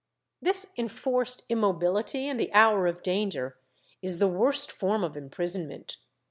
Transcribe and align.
This 0.41 0.71
enforced 0.77 1.43
immobility 1.47 2.27
in 2.27 2.37
the 2.37 2.51
hour 2.53 2.87
of 2.87 3.03
danger 3.03 3.59
is 4.01 4.17
the 4.17 4.27
worst 4.27 4.71
form 4.71 5.03
of 5.03 5.15
imprisonment. 5.15 5.97